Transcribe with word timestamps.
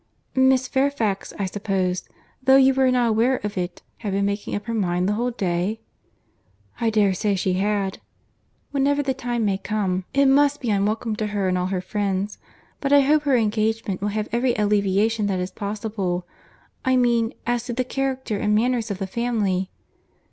"Miss 0.33 0.67
Fairfax, 0.67 1.31
I 1.37 1.45
suppose, 1.45 2.09
though 2.41 2.55
you 2.55 2.73
were 2.73 2.89
not 2.89 3.09
aware 3.09 3.37
of 3.43 3.55
it, 3.55 3.83
had 3.97 4.13
been 4.13 4.25
making 4.25 4.55
up 4.55 4.65
her 4.65 4.73
mind 4.73 5.07
the 5.07 5.13
whole 5.13 5.29
day?" 5.29 5.79
"I 6.79 6.89
dare 6.89 7.13
say 7.13 7.35
she 7.35 7.53
had." 7.53 7.99
"Whenever 8.71 9.03
the 9.03 9.13
time 9.13 9.45
may 9.45 9.59
come, 9.59 10.05
it 10.11 10.25
must 10.25 10.59
be 10.59 10.71
unwelcome 10.71 11.15
to 11.17 11.27
her 11.27 11.47
and 11.49 11.55
all 11.55 11.67
her 11.67 11.81
friends—but 11.81 12.91
I 12.91 13.01
hope 13.01 13.21
her 13.25 13.37
engagement 13.37 14.01
will 14.01 14.07
have 14.07 14.27
every 14.31 14.55
alleviation 14.55 15.27
that 15.27 15.37
is 15.39 15.51
possible—I 15.51 16.95
mean, 16.95 17.35
as 17.45 17.65
to 17.65 17.73
the 17.73 17.83
character 17.83 18.37
and 18.39 18.55
manners 18.55 18.89
of 18.89 18.97
the 18.97 19.05
family." 19.05 19.69